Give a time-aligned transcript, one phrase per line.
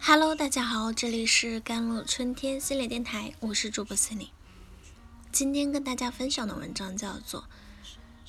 [0.00, 4.32] Hello，大家好，这里是甘露春天系列电台，我是主播 c i n y
[5.32, 7.42] 今天跟大家分享的文章叫做《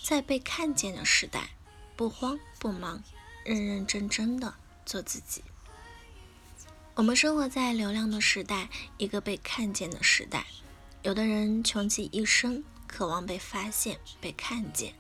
[0.04, 1.52] 在被看见的时代，
[1.96, 3.02] 不慌不忙，
[3.46, 4.55] 认认真真的
[4.86, 5.42] 做自己》。
[6.96, 10.48] 我们生活在流量的时代，一个被看见的时代。
[11.04, 14.96] 有的人穷其一生，渴望被发现、被看见，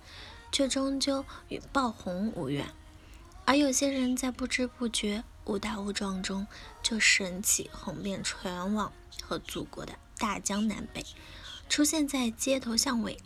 [0.51, 2.67] 却终究与爆红无缘；
[3.43, 5.25] 而有些人在不知不觉。
[5.49, 6.45] 误打误撞中，
[6.83, 11.03] 就神奇红遍全网和祖国的大江南北，
[11.67, 13.17] 出现在街头巷尾、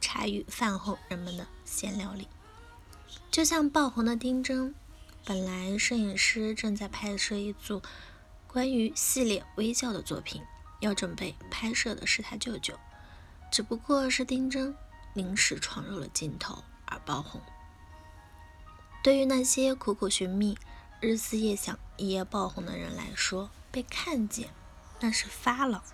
[0.00, 2.28] 茶余饭后人们的闲聊里。
[3.28, 4.72] 就像爆红的丁真，
[5.24, 7.82] 本来摄影师正在拍摄一组
[8.46, 10.40] 关于系列微笑的作品，
[10.78, 12.78] 要准备拍摄的是他舅舅，
[13.50, 14.76] 只不过是丁真
[15.12, 17.40] 临时闯入了镜头而爆红。
[19.02, 20.56] 对于那些苦苦寻觅，
[21.04, 24.48] 日思夜想、一夜爆红的人来说，被看见
[25.00, 25.84] 那是发了。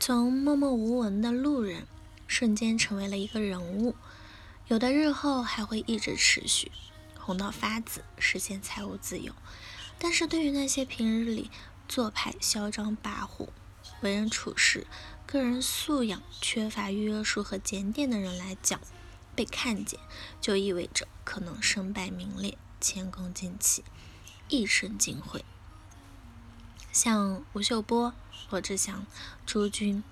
[0.00, 1.86] 从默默无闻的路人，
[2.26, 3.94] 瞬间成为了一个人物。
[4.66, 6.72] 有的日后还会一直持续
[7.16, 9.32] 红到发紫，实现财务自由。
[9.96, 11.48] 但是对于那些平日里
[11.86, 13.48] 做派嚣张跋扈、
[14.00, 14.88] 为人处事、
[15.24, 18.80] 个人素养缺乏约束和检点的人来讲，
[19.36, 20.00] 被看见
[20.40, 23.84] 就意味着可能身败名裂、前功尽弃。
[24.48, 25.44] 一生尽毁，
[26.92, 28.14] 像吴秀波、
[28.48, 29.04] 罗志祥、
[29.44, 30.04] 朱军、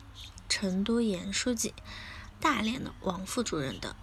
[0.49, 1.73] 成都严书记、
[2.41, 3.95] 大连的王副主任等，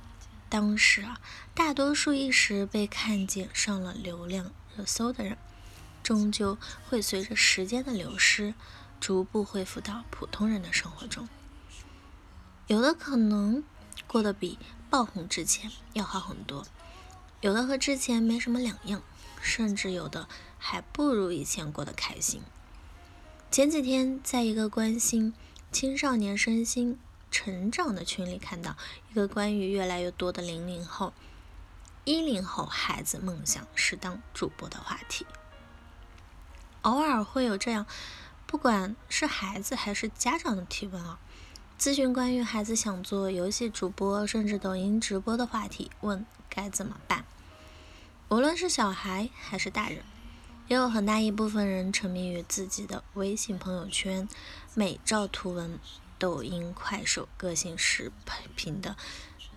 [0.48, 1.20] 当时啊，
[1.54, 5.38] 大多数一时被看见上了流量热搜的人，
[6.02, 8.54] 终究会随着时间的流失，
[9.02, 11.28] 逐步恢复到普通人的生活中。
[12.68, 13.66] 有的可能
[14.08, 14.58] 过得比
[14.90, 16.66] 爆红之前要好很多，
[17.42, 19.04] 有的和之前没什么两样。
[19.42, 22.42] 甚至有的还不如以前过得开心。
[23.50, 25.34] 前几天，在一个关心
[25.72, 26.98] 青少年身心
[27.30, 28.78] 成长的群里，看到
[29.10, 31.14] 一个关于越来越多的零零后、
[32.06, 35.26] 一零后孩子梦想是当主播的话题。
[36.84, 37.86] 偶尔会有这样，
[38.48, 41.20] 不管是孩子还是家长的提问啊，
[41.80, 47.26] 咨询关于孩子想做游戏主播，甚至抖音直播的话题，问该怎么办。
[48.32, 50.06] 无论是小孩还是大人，
[50.70, 54.26] 也有很大一部分人沉迷于自己的微信朋友圈、
[54.74, 55.78] 美照图文、
[56.18, 58.10] 抖音、快手个性视
[58.56, 58.96] 频的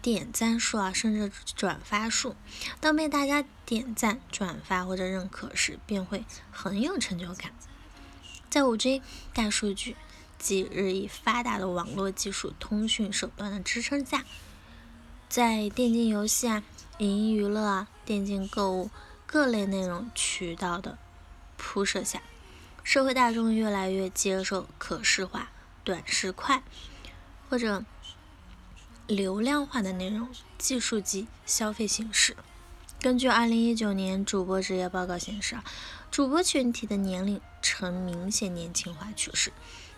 [0.02, 2.34] 点赞数啊，甚至转发数。
[2.80, 7.52] 当被大家点赞、转发或者认可时，便会很有成就感。
[8.50, 9.02] 在五 G、
[9.32, 9.94] 大数据
[10.36, 14.24] 及日益发达的网络技术、通讯手段的支撑下，
[15.28, 16.64] 在电竞游戏啊。
[16.98, 18.88] 影音娱乐啊，电竞购物
[19.26, 20.96] 各类内容渠道的
[21.56, 22.22] 铺设下，
[22.84, 25.50] 社会大众越来越接受可视化、
[25.82, 26.62] 短视快
[27.50, 27.84] 或者
[29.08, 32.36] 流量化的内容技术及消费形式。
[33.00, 35.64] 根据二零一九年主播职业报告显示啊，
[36.12, 39.52] 主播群体的年龄呈明显年轻化趋势。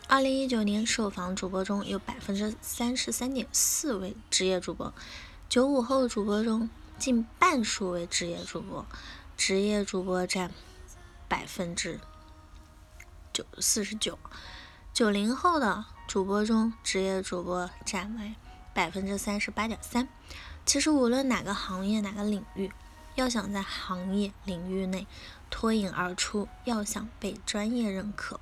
[0.09, 4.95] 二零一九年受访主播中有百分之三十三点四为职业主播，
[5.51, 6.71] 九五后主播中。
[6.99, 8.87] 近半数为职业主播，
[9.37, 10.51] 职业主播占
[11.29, 12.01] 百分之
[13.33, 14.19] 九四十九。
[14.95, 18.35] 九零后的主播中，职业主播占为
[18.73, 20.09] 百分之三十八点三。
[20.65, 22.73] 其实，无论哪个行业、哪个领域，
[23.15, 25.07] 要想在行业领域内
[25.51, 28.41] 脱颖而出，要想被专业认可、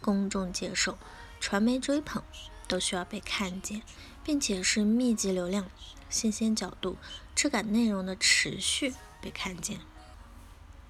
[0.00, 0.96] 公众接受、
[1.40, 2.22] 传媒追捧，
[2.68, 3.82] 都需要被看见，
[4.22, 5.66] 并且是密集流量。
[6.10, 6.96] 新鲜角度、
[7.34, 9.80] 质感内容的持续被看见，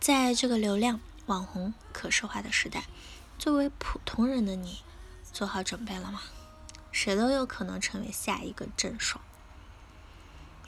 [0.01, 2.85] 在这个流量、网红、可视化的时代，
[3.39, 4.83] 作为普通人的你，
[5.33, 6.23] 做好准备了吗？
[6.93, 9.23] 谁都有可能成为下一个郑爽。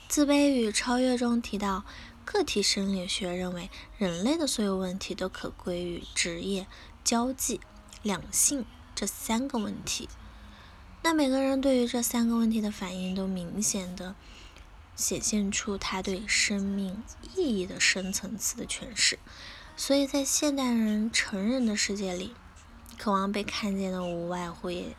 [0.07, 1.85] 自卑与超越中提到，
[2.25, 6.67] 个体生理学认为，人类的所有问题都可归于职业、
[7.03, 7.61] 交际、
[8.03, 10.09] 两性这三个问题。
[11.03, 14.15] 那每个人对于这三个问题的反应，都明显的。
[15.01, 17.03] 显现出他对生命
[17.35, 19.17] 意义的深层次的诠释，
[19.75, 22.35] 所以在现代人成人的世界里，
[22.99, 24.95] 渴望被看见的无外乎也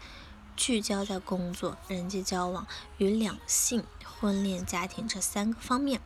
[0.57, 2.67] 聚焦在工作、人际交往
[2.99, 6.01] 与两性、婚恋、家庭这三个方面。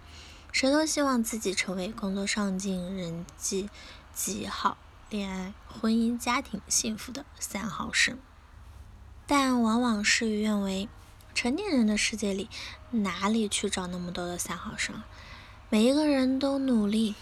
[0.52, 3.69] 谁都希望自己成为工作上进、人际
[4.14, 4.78] 极好、
[5.10, 8.19] 恋爱、婚姻、家庭幸福的三好生，
[9.26, 10.88] 但往往事与愿违。
[11.37, 12.49] 成年人的世界里，
[12.91, 15.03] 哪里去找那么多的三好生？
[15.69, 17.15] 每一个人都努力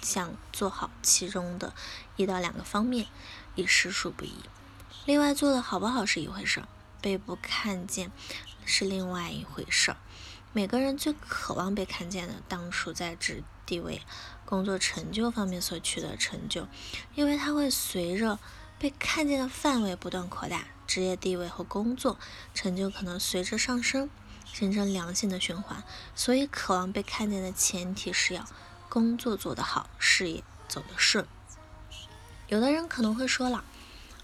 [0.00, 1.74] 想做好其中的
[2.16, 3.08] 一到两个方面，
[3.56, 4.32] 也实属不易。
[5.04, 6.62] 另外，做的好不好是一回事，
[7.02, 8.10] 被不看见
[8.64, 9.94] 是另外一回事。
[10.54, 14.00] 每个人最渴望被看见的，当属在职地位、
[14.46, 16.66] 工作成就方面所取得成就，
[17.14, 18.38] 因为它会随着
[18.80, 22.18] 被看见的范围不断扩大，职业地位和工作
[22.54, 24.08] 成就可能随之上升，
[24.50, 25.84] 形成良性的循环。
[26.14, 28.46] 所以，渴望被看见的前提是要
[28.88, 31.26] 工作做得好，事业走得顺。
[32.48, 33.62] 有的人可能会说了。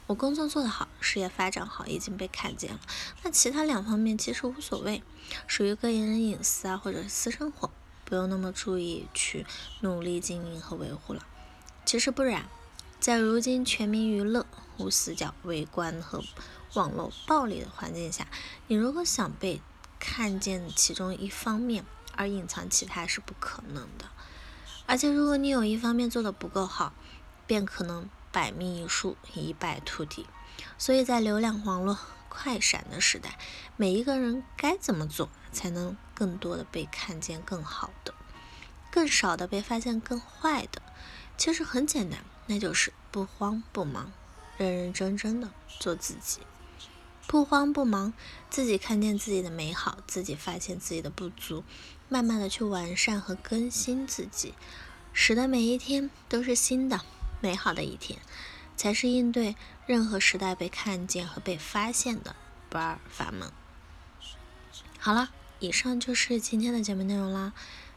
[0.07, 2.81] 我工作做得好，事业发展好，已经被看见了。
[3.25, 5.03] 那其他两方面其实无所谓，
[5.47, 7.71] 属于个人隐私啊，或者私生活，
[8.07, 9.45] 不用那么注意去
[9.81, 11.27] 努力经营和维护了。
[11.85, 12.49] 其实不然，
[13.07, 14.45] 在如今全民娱乐、
[14.79, 16.25] 无死角围观和
[16.75, 18.27] 网络暴力的环境下，
[18.67, 19.63] 你如果想被
[20.01, 21.85] 看见其中一方面
[22.17, 24.07] 而隐藏其他是不可能的。
[24.87, 26.93] 而且如果你有一方面做得不够好，
[27.47, 28.11] 便可能。
[28.33, 30.27] 百密一疏，一败涂地。
[30.77, 31.97] 所以在流量网络
[32.29, 33.39] 快闪的时代，
[33.77, 37.41] 每一个人该怎么做才能更多的被看见？
[37.41, 38.13] 更好的，
[38.91, 40.01] 更少的被发现？
[40.01, 40.83] 更坏的？
[41.39, 44.13] 其实很简单，那就是不慌不忙，
[44.57, 46.41] 认认真真的做自己。
[47.27, 48.13] 不慌不忙，
[48.49, 51.65] 自己看见自己的美好，自己发现自己的不足，
[52.09, 54.55] 慢慢的去完善和更新自己，
[55.13, 57.01] 使得每一天都是新的。
[57.41, 58.19] 美好的一天，
[58.77, 59.57] 才是应对
[59.87, 62.35] 任何时代被看见和被发现的
[62.71, 63.53] 不二法门。
[64.99, 67.53] 好了，以上就是今天的节目内容啦。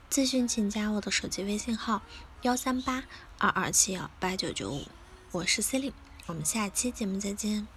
[0.10, 2.02] 咨询请加我的手机微信号：
[2.42, 3.04] 幺三八
[3.38, 4.88] 二二七幺八九九五，
[5.32, 5.96] 我是 C e l i n e
[6.26, 7.68] 我们下期节目再见。